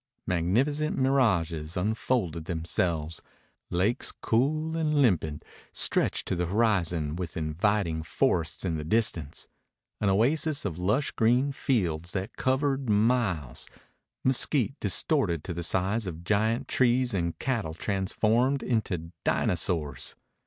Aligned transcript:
Magnificent 0.25 0.97
mirages 0.97 1.77
unfolded 1.77 2.45
themselves: 2.45 3.21
lakes 3.69 4.11
cool 4.11 4.75
and 4.75 4.95
limpid, 4.99 5.45
stretching 5.73 6.23
to 6.25 6.35
the 6.35 6.47
horizon, 6.47 7.15
with 7.15 7.37
inviting 7.37 8.01
forests 8.01 8.65
in 8.65 8.77
the 8.77 8.83
distance; 8.83 9.47
an 9.99 10.09
oasis 10.09 10.65
of 10.65 10.79
lush 10.79 11.11
green 11.11 11.51
fields 11.51 12.13
that 12.13 12.35
covered 12.35 12.89
miles; 12.89 13.69
mesquite 14.23 14.73
distorted 14.79 15.43
to 15.43 15.53
the 15.53 15.61
size 15.61 16.07
of 16.07 16.23
giant 16.23 16.67
trees 16.67 17.13
and 17.13 17.37
cattle 17.37 17.75
transformed 17.75 18.63
into 18.63 19.11
dinosaurs. 19.23 20.15